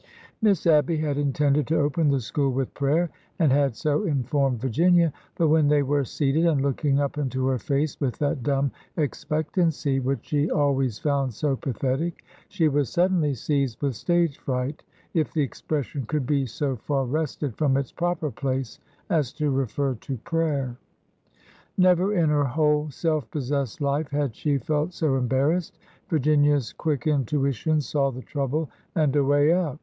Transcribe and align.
Miss 0.41 0.65
Abby 0.65 0.97
had 0.97 1.19
intended 1.19 1.67
to 1.67 1.77
open 1.79 2.09
the 2.09 2.19
school 2.21 2.49
with 2.51 2.73
prayer, 2.73 3.11
and 3.37 3.51
had 3.51 3.75
so 3.75 4.03
informed 4.03 4.59
Virginia; 4.59 5.13
but 5.35 5.47
when 5.49 5.67
they 5.67 5.83
were 5.83 6.03
seated 6.03 6.47
and 6.47 6.59
looking 6.59 6.99
up 6.99 7.19
into 7.19 7.45
her 7.45 7.59
face 7.59 7.99
with 8.01 8.17
that 8.17 8.41
dumb 8.41 8.71
expectancy 8.97 9.99
which 9.99 10.25
she 10.25 10.49
always 10.49 10.97
found 10.97 11.35
so 11.35 11.55
pathetic, 11.55 12.23
she 12.49 12.67
was 12.67 12.89
suddenly 12.89 13.35
seized 13.35 13.79
with 13.83 13.95
stage 13.95 14.39
fright, 14.39 14.81
if 15.13 15.31
the 15.33 15.43
expression 15.43 16.07
could 16.07 16.25
be 16.25 16.47
so 16.47 16.75
far 16.77 17.05
wrested 17.05 17.55
from 17.55 17.77
its 17.77 17.91
proper 17.91 18.31
place 18.31 18.79
as 19.07 19.31
to 19.31 19.51
refer 19.51 19.93
to 19.93 20.17
prayer. 20.17 20.77
Never 21.77 22.11
in 22.11 22.29
her 22.31 22.45
whole 22.45 22.89
self 22.89 23.29
possessed 23.29 23.81
life 23.81 24.09
had 24.09 24.35
she 24.35 24.57
felt 24.57 24.95
so 24.95 25.09
embar 25.09 25.51
rassed. 25.55 25.73
Virginia's 26.09 26.73
quick 26.73 27.05
intuition 27.05 27.79
saw 27.81 28.09
the 28.09 28.23
trouble 28.23 28.67
and 28.95 29.15
a 29.15 29.23
way 29.23 29.53
out. 29.53 29.77